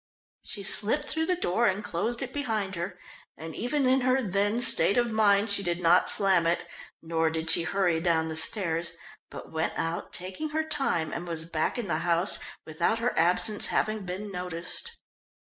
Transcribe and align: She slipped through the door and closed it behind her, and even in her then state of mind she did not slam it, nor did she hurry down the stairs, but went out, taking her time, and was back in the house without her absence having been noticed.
She 0.41 0.63
slipped 0.63 1.07
through 1.07 1.27
the 1.27 1.35
door 1.35 1.67
and 1.67 1.83
closed 1.83 2.23
it 2.23 2.33
behind 2.33 2.73
her, 2.73 2.97
and 3.37 3.55
even 3.55 3.85
in 3.85 4.01
her 4.01 4.23
then 4.23 4.59
state 4.59 4.97
of 4.97 5.11
mind 5.11 5.51
she 5.51 5.61
did 5.61 5.79
not 5.79 6.09
slam 6.09 6.47
it, 6.47 6.65
nor 7.03 7.29
did 7.29 7.51
she 7.51 7.61
hurry 7.61 7.99
down 7.99 8.27
the 8.27 8.35
stairs, 8.35 8.93
but 9.29 9.51
went 9.51 9.73
out, 9.77 10.11
taking 10.11 10.49
her 10.49 10.63
time, 10.63 11.13
and 11.13 11.27
was 11.27 11.45
back 11.45 11.77
in 11.77 11.87
the 11.87 11.99
house 11.99 12.39
without 12.65 12.97
her 12.97 13.13
absence 13.15 13.67
having 13.67 14.03
been 14.03 14.31
noticed. 14.31 14.97